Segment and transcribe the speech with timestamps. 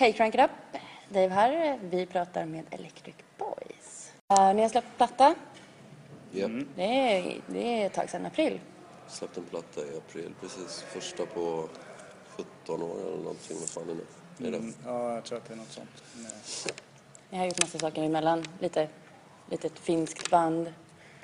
[0.00, 0.50] Hej Crank It Up!
[1.08, 1.78] Dave här.
[1.90, 4.12] Vi pratar med Electric Boys.
[4.32, 5.34] Uh, ni har släppt platta.
[6.30, 8.60] Japp, Det är, det är ett tag sedan, april.
[9.08, 10.82] släppte en platta i april precis.
[10.88, 11.68] Första på
[12.64, 13.56] 17 år eller någonting.
[13.60, 14.48] Vad fan är det?
[14.48, 14.58] Är det?
[14.58, 16.02] Mm, ja, jag tror att det är något sånt.
[16.16, 16.74] Nej.
[17.30, 18.44] Ni har gjort massa saker emellan.
[18.60, 18.88] Lite,
[19.50, 20.72] litet finskt band.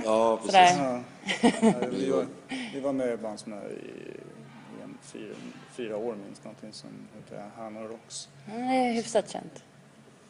[0.04, 0.78] Ja, precis.
[0.78, 1.00] Ja.
[1.62, 2.26] Ja, vi, var,
[2.74, 4.16] vi var med i Bandsmö i,
[5.04, 5.34] fyra,
[5.72, 8.28] fyra år minst, någonting som heter Hanna Rocks.
[8.46, 9.64] Mm, Det är hyfsat känt.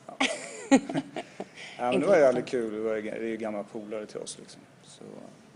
[0.06, 4.38] Ja, men det var jävligt kul, det, var, det är ju gamla polare till oss
[4.38, 4.60] liksom.
[4.82, 5.05] Så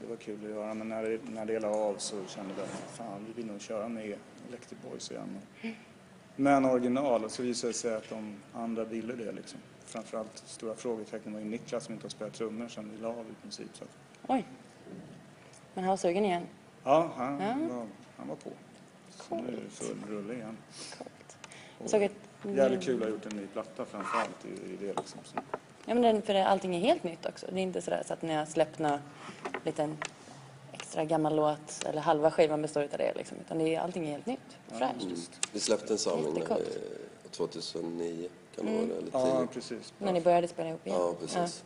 [0.00, 2.60] det var kul att göra, men när det, när det la av så kände vi
[2.62, 4.04] att fan, vi vill nog köra med
[4.48, 5.38] Electric Boys igen.
[6.36, 9.60] Men original, och så visade det sig att de andra ville det liksom.
[9.84, 13.24] Framförallt stora frågetecken var ju Niklas som inte har spelat trummor sen vi la av
[13.30, 13.70] i princip.
[13.72, 13.84] Så
[14.26, 14.44] Oj.
[15.74, 16.42] Men han var sugen igen.
[16.84, 17.54] ja, han, Ja.
[17.76, 18.50] Var, han var på.
[19.28, 20.56] Så nu är det full rulle igen.
[20.98, 21.36] Coolt.
[21.78, 22.12] Jag såg ett...
[22.42, 25.20] Jävligt kul att ha gjort en ny platta framförallt i, i det liksom.
[25.24, 25.38] Så.
[25.86, 27.46] Ja, men den, för det, allting är helt nytt också.
[27.52, 28.98] Det är inte sådär så att ni har släppt någon
[29.64, 29.96] liten
[30.72, 33.38] extra gammal låt eller halva skivan består av det liksom.
[33.38, 34.58] Utan det är, allting är helt nytt.
[34.68, 35.30] Fräscht.
[35.52, 36.60] Vi släppte en samling Jättecoolt.
[37.24, 38.94] eh, 2009, kan det vara det?
[38.94, 39.10] Eller 10?
[39.12, 39.92] Ja, precis.
[39.98, 40.98] När ni började spela ihop igen.
[40.98, 41.64] Ja, precis.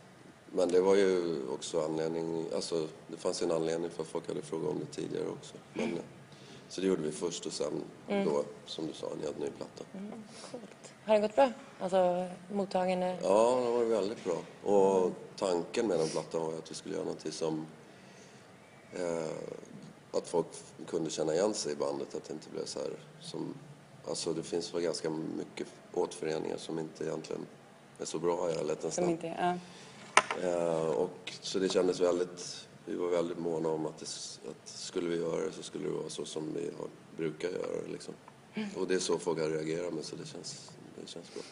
[0.51, 4.27] Men det var ju också anledning, alltså det fanns ju en anledning för att folk
[4.27, 5.55] hade frågat om det tidigare också.
[5.73, 5.99] Men,
[6.73, 9.83] så det gjorde vi först och sen då, som du sa, en helt ny platta.
[10.51, 10.93] Coolt.
[11.05, 11.51] Har det gått bra?
[11.79, 13.17] Alltså mottagande?
[13.21, 14.37] Ja, det var väldigt bra.
[14.73, 17.65] Och tanken med den plattan var att vi skulle göra någonting som...
[18.93, 19.31] Eh,
[20.11, 20.47] att folk
[20.87, 22.89] kunde känna igen sig i bandet, att det inte blev så här
[23.21, 23.53] som...
[24.07, 27.45] Alltså det finns väl ganska mycket återföreningar som inte egentligen
[27.99, 29.09] är så bra Som nästan.
[29.09, 29.57] inte, ja.
[30.47, 32.67] Eh, och så det kändes väldigt...
[32.85, 34.05] Vi var väldigt måna om att, det,
[34.49, 37.81] att skulle vi göra det så skulle det vara så som vi har, brukar göra
[37.85, 38.13] det liksom.
[38.77, 41.43] Och det är så folk har reagerat med så det känns, det känns bra.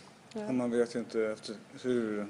[0.47, 2.27] Och man vet ju inte efter hur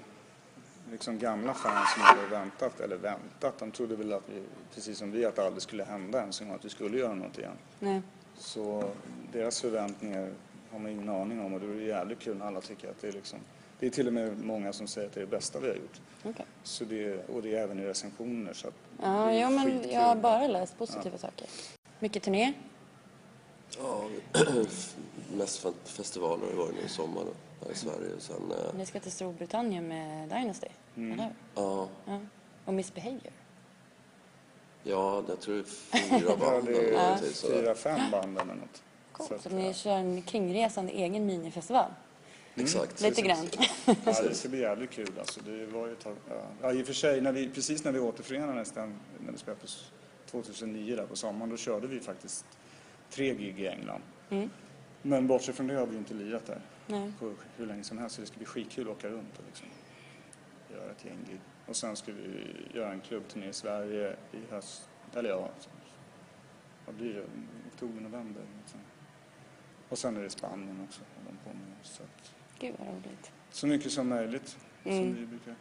[0.92, 4.44] liksom gamla fans som hade väntat, eller väntat, de trodde väl att vi,
[4.74, 7.14] precis som vi, att det aldrig skulle hända ens en gång, att vi skulle göra
[7.14, 7.58] något igen.
[7.80, 8.02] Nej.
[8.38, 8.92] Så
[9.31, 10.34] deras förväntningar
[10.72, 13.12] har man ingen aning om och det jävligt kul när alla tycker att det är
[13.12, 13.40] liksom,
[13.81, 15.75] det är till och med många som säger att det är det bästa vi har
[15.75, 16.02] gjort.
[16.24, 16.46] Okej.
[16.64, 19.92] Så det, och det är även i recensioner så att Ja, ja, men skitkul.
[19.92, 21.47] jag har bara läst positiva saker.
[22.00, 22.53] Mycket turné.
[23.78, 24.03] Ja,
[25.38, 27.24] mest fe- festivaler har det varit nu i sommar
[27.66, 28.16] här i Sverige.
[28.16, 31.34] Och sen, eh, Ni ska till Storbritannien med Dynasty, eller hur?
[31.56, 32.19] ja, Ja.
[32.66, 33.34] Och Misbehavior.
[34.84, 38.38] ja, jag tror det är fyra Ja, band det eller är någonting fyra, fem band
[38.40, 38.84] eller något.
[39.12, 39.30] Coolt.
[39.30, 39.74] Så Så, att, ni ja.
[39.74, 41.92] kör en kringresande egen minifestival.
[42.56, 43.01] Exakt.
[43.01, 43.47] Lite grann.
[43.85, 45.39] Ja, det ska bli jävligt kul alltså.
[45.45, 46.45] Det var ju ett tag, ja.
[46.62, 49.59] ja, i och för sig, när vi, precis när vi återförenades den, när vi spelade
[49.59, 49.91] på s-
[50.25, 52.45] 2009 där på sommaren, då körde vi faktiskt
[53.09, 54.01] tre gig i England.
[54.29, 54.50] Mm.
[55.01, 57.13] Men bortsett från det har vi inte lirat där Nej.
[57.19, 58.16] på hur länge som helst.
[58.16, 59.68] Så det ska bli skitkul att åka runt och liksom
[60.73, 61.39] göra ett gäng gig.
[61.68, 65.50] Och sen ska vi göra en klubbturné i Sverige i höst, eller ja,
[66.85, 67.23] vad blir det?
[67.73, 68.41] Oktober, november.
[68.62, 68.79] Liksom.
[69.89, 71.01] Och sen är det Spanien också.
[71.28, 71.66] de på med.
[71.83, 73.32] Så, att, Gud vad roligt.
[73.52, 74.98] så mycket som möjligt, Mm.
[74.98, 75.56] som vi brukar.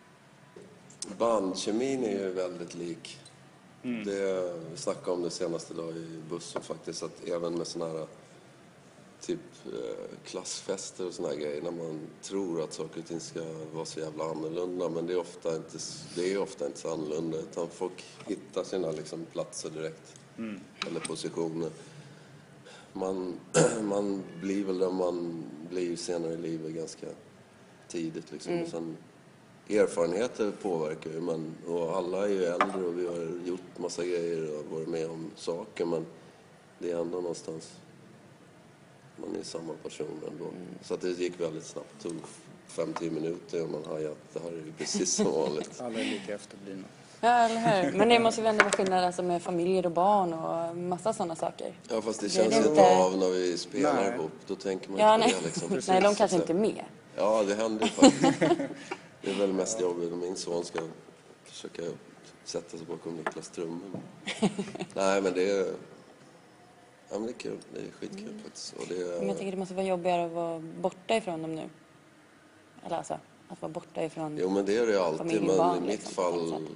[1.18, 3.18] Bandkemin är ju väldigt lik.
[3.82, 4.04] Mm.
[4.04, 8.06] Det, vi snackade om det senaste dag i bussen faktiskt, att även med sådana här
[9.20, 13.40] typ eh, klassfester och såna här grejer, när man tror att saker och ting ska
[13.72, 15.78] vara så jävla annorlunda, men det är ofta inte,
[16.14, 20.60] det är ofta inte så annorlunda, utan folk hittar sina liksom, platser direkt, Mm.
[20.86, 21.70] eller positioner.
[22.92, 23.40] Man,
[23.82, 27.06] man blir väl där man blir senare i livet ganska
[27.88, 28.52] tidigt liksom.
[28.52, 28.64] Mm.
[28.64, 28.96] Och sen,
[29.68, 34.58] erfarenheter påverkar ju, men, och alla är ju äldre och vi har gjort massa grejer
[34.58, 36.06] och varit med om saker, men
[36.78, 37.72] det är ändå någonstans,
[39.16, 40.44] man är samma person ändå.
[40.44, 40.66] Mm.
[40.82, 42.18] Så att det gick väldigt snabbt, det tog
[42.68, 45.80] 5-10 minuter och man hajade att det här är ju precis som vanligt.
[45.80, 46.84] Alla är lika efterblivna.
[47.20, 47.98] Ja, eller hur?
[47.98, 51.36] Men det måste väl ändå vara skillnad alltså med familjer och barn och massa sådana
[51.36, 51.74] saker.
[51.88, 54.14] Ja fast det känns inte- inte av när vi spelar Nej.
[54.14, 55.34] ihop, då tänker man Ja, inte nej.
[55.34, 55.94] på det liksom.
[55.94, 56.84] nej, de kanske inte är med.
[57.16, 58.40] Ja, det händer ju faktiskt.
[59.22, 60.80] Det är väl mest jobbigt om min son ska
[61.44, 61.82] försöka
[62.44, 64.00] sätta sig bakom Niklas trummor.
[64.94, 65.66] Nej, men det är...
[67.12, 67.58] Ja, men det är kul.
[67.74, 68.72] Det är skitkul faktiskt.
[68.78, 69.34] Och det Men jag är...
[69.34, 71.62] tänker det måste vara jobbigare att vara borta ifrån dem nu.
[72.86, 73.14] Eller alltså,
[73.48, 74.38] att vara borta ifrån...
[74.40, 75.18] Jo, men det är det ju alltid.
[75.18, 76.66] Familj och Men barn, i mitt liksom, på fall,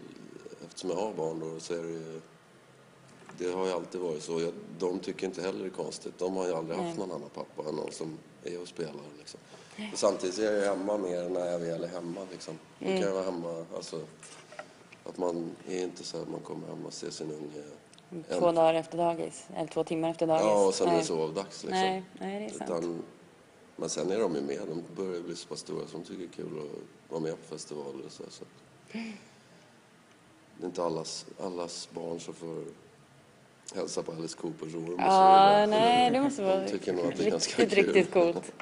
[0.75, 2.21] eftersom jag har barn då, så är det ju...
[3.39, 4.41] Det har ju alltid varit så.
[4.41, 6.19] Jag, de tycker inte heller det är konstigt.
[6.19, 7.07] De har ju aldrig haft Nej.
[7.07, 9.03] någon annan pappa än någon som är och spelar.
[9.19, 9.41] Liksom.
[9.93, 12.21] Och samtidigt är jag ju hemma mer när jag väl är hemma.
[12.31, 12.59] Liksom.
[12.79, 12.99] Då Mm.
[13.01, 14.01] kan jag vara hemma, alltså...
[15.05, 18.23] Att man är inte så att man kommer hem och ser sin unge.
[18.39, 19.47] Två dagar efter dagis.
[19.57, 20.45] Eller två timmar efter dagis.
[20.47, 21.01] Ja, och sen är nej.
[21.01, 21.71] det sovdags liksom.
[21.81, 22.71] Nej, nej, det är sant.
[22.71, 23.03] Utan
[23.77, 24.61] Men sen är de ju med.
[24.69, 27.55] De börjar bli så pass stora som tycker det är kul att vara med på
[27.55, 28.23] festivaler och så.
[28.31, 28.45] så.
[30.57, 32.65] Det är inte allas, allas barn som får
[33.75, 35.67] hälsa på Alice Coopers så Ja, vidare.
[35.67, 37.95] nej, det måste vara De tycker nog att det är ganska riktigt, kul.
[37.95, 38.53] riktigt coolt.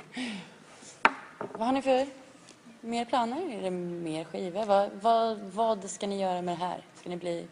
[1.53, 2.07] Vad har ni för
[2.81, 3.59] mer planer?
[3.59, 4.65] Är det mer skivor?
[4.65, 6.85] Vad, vad, vad ska ni göra med det här?
[7.01, 7.47] Ska ni bli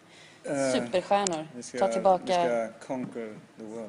[0.44, 1.48] Eh, superstjärnor?
[1.54, 2.68] Vi ska, Ta tillbaka.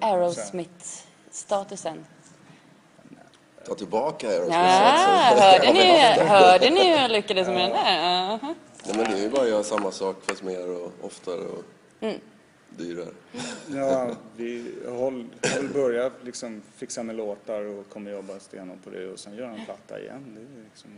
[0.02, 2.06] Aerosmith-statusen?
[3.68, 8.30] Ta tillbaka Aerosmith Ja, hörde ni, hörde ni hur jag lyckades med den där?
[8.34, 8.56] Aha.
[8.86, 11.64] Nej, men det är ju bara att göra samma sak fast mer och oftare och
[12.00, 12.20] Mm.
[12.70, 13.10] dyrare.
[13.68, 15.26] Ja, vi håll,
[15.56, 19.52] håll börja liksom fixa med låtar och kommer jobba stenhårt på det och sen göra
[19.52, 20.26] en platta igen.
[20.36, 20.90] Det är liksom,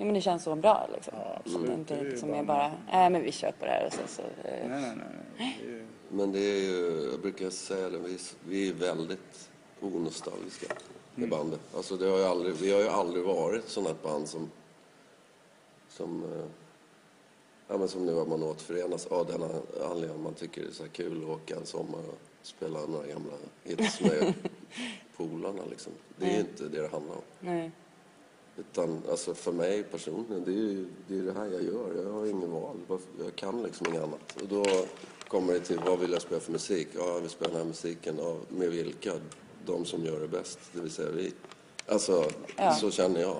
[0.00, 1.14] Ja, men det känns så bra liksom.
[1.16, 1.70] Ja, Det absolut.
[1.70, 3.86] är inte Det är liksom bara- är bara, nej men vi kör på det här
[3.86, 4.92] och så, så eh, nej, nej,
[5.38, 5.58] nej.
[5.64, 8.18] Det är, Men det är ju, jag brukar säga det, vi,
[8.48, 9.48] vi är väldigt
[9.80, 10.66] onostalgiska
[11.14, 11.30] i Mm.
[11.30, 11.60] bandet.
[11.76, 14.50] Alltså det har ju aldrig, vi har ju aldrig varit ett sånt här band som,
[15.88, 16.44] som, eh,
[17.68, 19.42] ja men som nu att man återförenas av den
[19.90, 23.32] anledningen man tycker det är så kul att åka en sommar och spela några gamla
[23.64, 24.34] hits med
[25.16, 25.92] polarna liksom.
[26.16, 27.22] Det är ju inte det det handlar om.
[27.40, 27.70] nej.
[28.56, 32.02] Utan alltså för mig personligen, det är ju det, är det här jag gör.
[32.04, 32.76] Jag har inget val.
[33.24, 34.36] Jag kan liksom inget annat.
[34.42, 34.64] Och då
[35.28, 36.88] kommer det till, vad vill jag spela för musik?
[36.94, 38.14] Ja, jag vill spela den här musiken.
[38.18, 39.12] Ja, med vilka?
[39.66, 41.32] De som gör det bäst, det vill säga vi.
[41.86, 42.24] Alltså,
[42.56, 42.74] Ja.
[42.74, 43.36] så känner jag.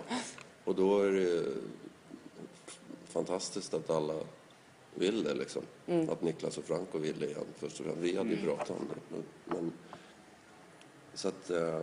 [0.64, 1.44] Och då är det
[3.18, 4.14] fantastiskt att alla
[4.94, 5.62] vill det liksom.
[6.10, 8.00] Att Niklas och Franco vill det igen först och främst.
[8.02, 9.22] Vi hade ju pratat om det.
[9.44, 9.72] Men,
[11.14, 11.80] så att eh,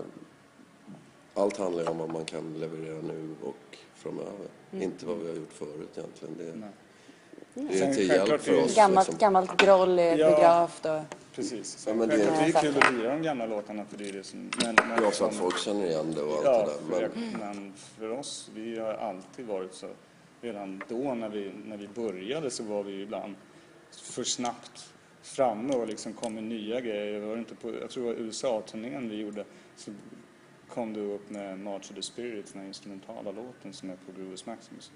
[1.34, 4.48] allt handlar ju om vad man kan leverera nu och framöver.
[4.72, 6.36] Inte vad vi har gjort förut egentligen.
[6.38, 7.68] Det, nej.
[7.72, 8.76] det är till hjälp för är det- oss.
[8.76, 9.20] Gammalt, liksom.
[9.20, 10.30] gammalt groll är Ja.
[10.30, 11.02] begravt och
[11.36, 11.76] Precis.
[11.88, 13.98] Ja, Sen men det- självklart, det, Ja, är kul att lira de gamla låtarna för
[13.98, 14.50] det är det som...
[14.64, 17.10] Men, men Ja, för att folk känner igen det och allt Ja, det där.
[17.16, 19.88] Men, men för oss, vi har alltid varit så.
[20.46, 23.36] Redan då när vi, när vi började så var vi ibland
[23.92, 27.20] för snabbt framme och liksom kom med nya grejer.
[27.20, 29.46] Var inte på, jag tror det var USA-turnén vi gjorde
[29.76, 29.92] så
[30.70, 34.22] kom du upp med March of the Spirits, den här instrumentala låten som är på
[34.22, 34.92] Grooves Maximus.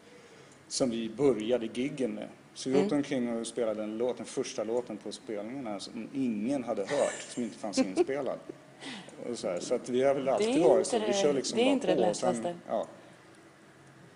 [0.67, 2.27] Som vi började giggen med.
[2.53, 6.63] Så vi åkte omkring och spelade en låt, den första låten på spelningarna som ingen
[6.63, 8.39] hade hört, som inte fanns inspelad.
[9.29, 10.99] Och så här, så att vi har väl alltid varit så.
[10.99, 12.55] Vi kör liksom det är bara inte det sen- lättaste.
[12.67, 12.87] ja,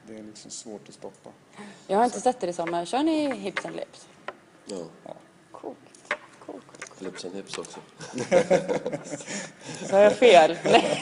[0.07, 1.29] det är liksom svårt att stoppa.
[1.87, 2.85] Jag har inte sett er i sommar.
[2.85, 4.07] Kör ni Hips and Lips?
[4.65, 4.75] ja,
[5.51, 5.77] Coolt.
[6.11, 6.15] Cool,
[6.45, 6.59] cool.
[6.99, 7.79] Lips and Hips också.
[9.89, 10.57] Så har jag fel?
[10.63, 11.01] Nej,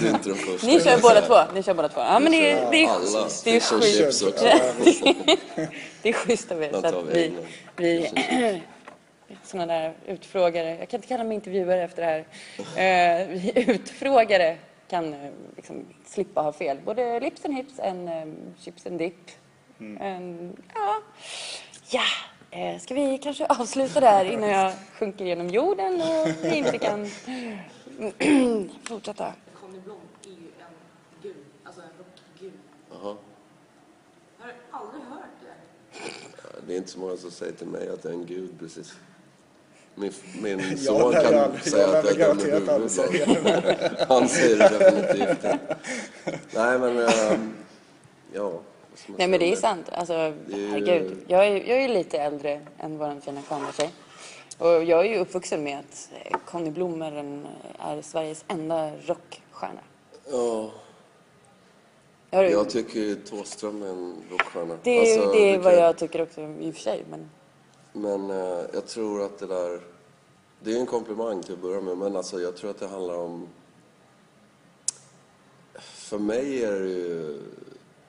[0.00, 0.66] Det är inte den första.
[0.66, 1.52] ni kör båda två.
[1.54, 2.00] Ni kör båda två.
[2.00, 4.24] Ja, men det är, det är, Alla det är schysst.
[6.02, 6.72] Det är schysst av er.
[6.90, 7.32] Så vi
[7.76, 8.62] vi, vi
[9.44, 12.08] sådana där utfrågare, jag kan inte kalla mig intervjuare efter det
[12.76, 13.20] här.
[13.22, 14.56] Eh, vi utfrågare
[14.88, 16.78] kan eh, liksom slippa ha fel.
[16.84, 19.30] Både lips and hips and um, chips and dip.
[19.78, 21.00] En- ja,
[21.90, 22.02] ja.
[22.50, 27.06] Eh, ska vi kanske avsluta där innan jag sjunker genom jorden och vi inte kan
[28.84, 29.32] fortsätta?
[29.60, 30.74] Conny Blom är ju en
[31.22, 32.52] gud, alltså en rockgud.
[32.90, 33.16] Jaha.
[34.38, 36.66] Jag har aldrig hört det.
[36.66, 38.94] Det är inte så många som säger till mig att jag är en gud precis.
[39.94, 40.12] Min,
[40.42, 42.38] min Jag son kan aldrig- säga jag att jag är dum
[43.14, 44.00] i huvudet.
[44.08, 45.58] Han säger det definitivt inte.
[46.54, 47.54] Nej men, ehm,
[48.32, 48.52] ja.
[49.06, 49.88] Nej men det är sant.
[49.92, 50.12] Alltså,
[50.46, 51.16] Det herregud.
[51.28, 53.90] Jag är, jag är lite äldre än vår fina kameratjej.
[54.58, 59.80] Och jag är ju uppvuxen med att eh, Conny Blom är, Sveriges enda rockstjärna.
[60.30, 60.70] Ja,
[62.30, 64.76] Jag jag tycker Thåström är en rockstjärna.
[64.82, 67.04] det är, Alltså, det är vad kan- jag tycker också i och för sig.
[67.10, 67.30] Men
[67.96, 69.80] men eh, jag tror att det där...
[70.60, 73.18] Det är en komplimang till att börja med, men alltså jag tror att det handlar
[73.18, 73.48] om...
[75.74, 77.42] För mig är det ju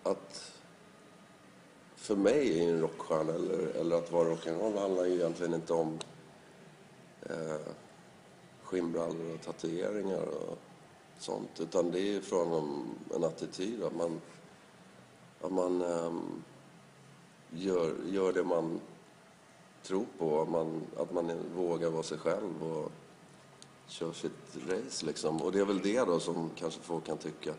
[0.04, 0.52] att...
[1.96, 6.00] För mig är en rockstjärna, eller, eller att vara rock'n'roll, handlar ju egentligen inte om
[7.22, 7.74] eh,
[8.64, 10.58] skinnbrallor och tatueringar och
[11.20, 11.60] sånt.
[11.60, 14.22] Utan det är ju från en, en attityd, att man,
[15.42, 16.14] att man eh,
[17.50, 18.80] gör, gör det man
[19.88, 20.42] tror på.
[20.42, 22.92] Att man, att man vågar vara sig själv och
[23.88, 25.42] kör sitt race liksom.
[25.42, 27.54] Och det är väl det då som kanske folk kan tycka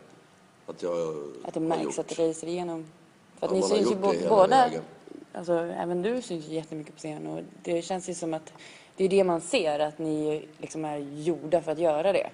[0.65, 1.99] att jag att det märks gjort.
[1.99, 2.85] att det racer igenom.
[3.39, 3.95] För att Ja, ni syns ju
[4.29, 4.47] båda.
[4.47, 4.81] vägen.
[5.33, 7.27] Alltså, även du syns ju jättemycket på scen.
[7.27, 8.53] Och det känns ju som att
[8.95, 9.79] det är det man ser.
[9.79, 12.29] Att ni liksom är gjorda för att göra det.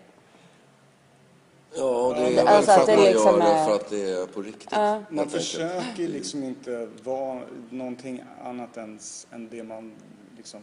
[1.76, 3.90] Ja, det är alltså för att att det man liksom gör det är- för att
[3.90, 4.70] det är på riktigt.
[4.72, 4.94] Ja.
[4.94, 9.00] helt Man försöker liksom inte vara någonting annat än,
[9.32, 9.92] än, det man,
[10.38, 10.60] liksom,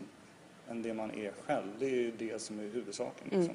[0.71, 1.67] än det man är själv.
[1.79, 3.29] Det är ju det som är huvudsaken.
[3.31, 3.55] Liksom.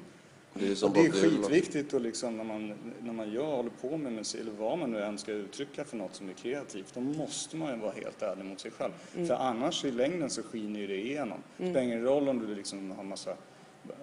[0.54, 3.56] Det är ju som Och det är skitviktigt och liksom när man, när man gör,
[3.56, 6.32] håller på med musik, eller vad man nu än ska uttrycka för något som är
[6.32, 8.92] kreativt, då måste man ju vara helt ärlig mot sig själv.
[9.26, 11.38] För annars i längden så skiner ju det igenom.
[11.56, 13.30] Det spelar ingen roll om du liksom har massa,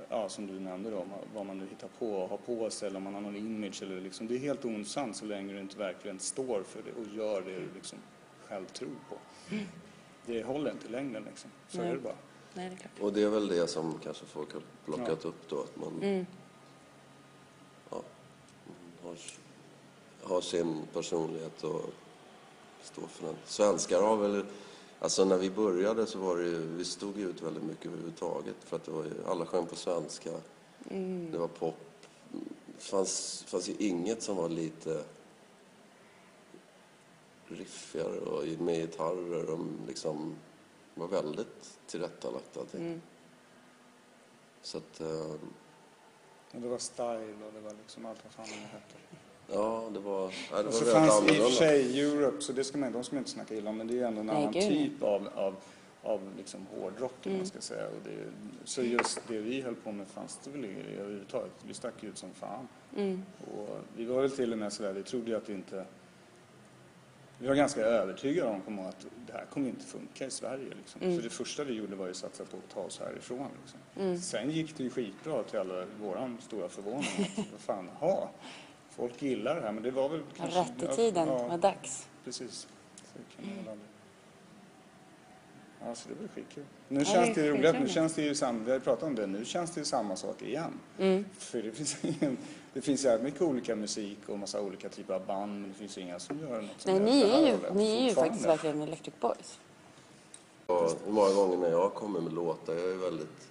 [0.10, 2.98] ja som du nämnde då, vad man nu hittar på och har på sig eller
[2.98, 5.78] om man har någon image eller liksom, det är helt ointressant så länge du inte
[5.78, 8.00] verkligen står för det och gör det du liksom
[8.48, 9.16] själv tror på.
[10.26, 11.88] Det håller inte i längden liksom, så Nej.
[11.88, 12.16] är det bara.
[12.54, 13.00] Nej, det är klart.
[13.02, 16.26] Och det är väl det som kanske folk har plockat upp då, att man Mm.
[17.90, 18.02] ja,
[19.04, 19.16] har,
[20.24, 21.82] har sin personlighet och
[22.82, 23.36] står för den.
[23.46, 24.46] Svenskar har väl,
[25.04, 28.56] alltså när vi började så var det ju, vi stod ju ut väldigt mycket överhuvudtaget
[28.60, 30.30] för att det var ju, alla sjöng på svenska,
[31.32, 31.76] det var pop.
[32.68, 35.04] Det fanns, fanns ju inget som var lite
[37.48, 40.36] riffigare och med gitarrer och liksom
[40.96, 43.02] var väldigt tillrättalagt allting.
[44.62, 45.36] Så att, eh,
[46.52, 48.96] det var style och det var liksom allt vad fan det hette.
[49.48, 50.13] ja, det var,
[50.52, 53.04] ja, det Och så fanns i och för sig Europe, så det ska man, de
[53.04, 55.04] ska man inte snacka illa om, men det är ändå en Nej, annan gud, typ
[55.04, 55.56] av, av,
[56.04, 57.38] av liksom hårdrock, mm.
[57.38, 57.88] man ska säga.
[57.88, 58.18] Och det,
[58.64, 60.66] så just det vi höll på med fanns det väl
[61.00, 61.52] överhuvudtaget.
[61.68, 62.68] Vi stack ut som fan.
[62.96, 63.24] Mm.
[63.52, 65.86] Och vi var väl till och med sådär, vi trodde ju att det inte...
[67.40, 70.70] Vi var ganska övertygade om att det här kommer inte funka i Sverige.
[70.78, 71.02] Liksom.
[71.02, 71.16] Mm.
[71.16, 73.48] Så det första vi gjorde var ju att satsa på att ta oss härifrån.
[73.62, 74.18] Liksom.
[74.18, 77.32] Sen gick det ju skitbra till alla våran stora förvåning.
[77.38, 78.32] att, Vad fan, ha,
[78.96, 79.72] folk gillar det här.
[79.72, 80.60] Men det var väl kanske...
[80.60, 82.08] Rätt i tiden, det var dags.
[82.24, 82.68] Precis.
[82.96, 83.90] Så det kan man aldrig...
[85.86, 86.64] Ja, så det blir skitkul.
[86.88, 89.04] Nu det känns det ju roligt, nu känns det ju samma, vi har ju pratat
[89.04, 90.80] om det, nu känns det ju samma sak igen.
[91.00, 91.26] Mm.
[91.38, 92.38] För det finns ingen,
[92.74, 95.98] det finns jävligt mycket olika musik och massa olika typer av band, men det finns
[95.98, 98.16] ju inga som gör något som Nej, ni det är ju, hållet ni är ju
[98.16, 99.60] faktiskt verkligen Electric Boys.
[100.66, 103.48] Och många gånger när jag kommer med låtar, jag är väldigt...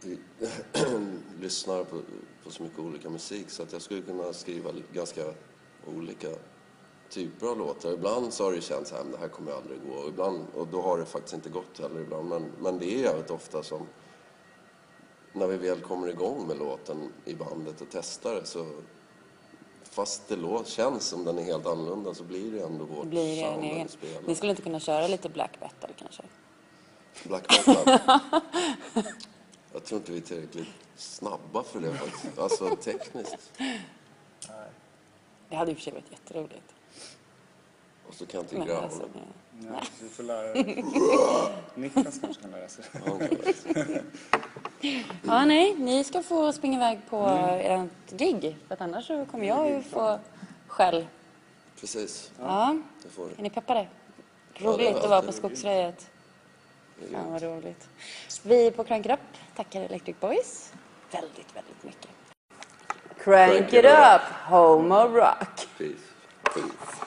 [1.40, 2.00] lyssnar på,
[2.44, 5.22] på så mycket olika musik så att jag skulle kunna skriva ganska
[5.86, 6.28] olika
[7.10, 7.92] typer av låtar.
[7.92, 10.82] Ibland så har det känts att det här kommer aldrig gå och, ibland, och då
[10.82, 12.28] har det faktiskt inte gått heller ibland.
[12.28, 13.86] Men, men det är jävligt ofta som
[15.32, 18.66] när vi väl kommer igång med låten i bandet och testar det så
[19.82, 23.10] fast det låt, känns som den är helt annorlunda så blir det ändå vårt Det
[23.10, 23.86] blir sound när egen.
[23.86, 24.28] vi spelar.
[24.28, 26.22] Ni skulle inte kunna köra lite black metal kanske?
[27.24, 27.98] Black metal.
[29.76, 32.38] Jag tror inte vi är tillräckligt snabba för det faktiskt.
[32.38, 33.52] Alltså tekniskt.
[35.48, 36.74] Det hade i och för sig varit jätteroligt.
[38.08, 38.80] Och så kan inte growla.
[38.80, 39.20] alltså, ja.
[39.72, 40.54] Ja, så vi får lära
[41.74, 42.84] Niklas kanske kan lära sig.
[45.22, 47.26] ja, nej, ni ska få springa iväg på
[47.60, 48.56] ert gig.
[48.66, 50.18] För att annars så kommer jag ju få
[50.66, 51.06] skäll.
[51.80, 52.30] Precis.
[52.40, 52.78] Ja.
[53.02, 53.42] Det får Är du.
[53.42, 53.80] ni peppade?
[53.80, 53.88] är
[54.64, 56.10] Roligt att vara på Skogsröjet.
[57.02, 57.88] Är Fan vad roligt.
[58.42, 59.20] Vi på Crank It Up
[59.56, 60.72] tackar Electric Boys
[61.10, 62.10] väldigt, väldigt mycket.
[63.18, 65.68] Crank, Crank it up, home of rock.
[65.78, 65.94] Peace.
[66.54, 67.05] Peace.